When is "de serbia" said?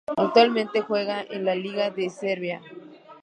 1.91-2.59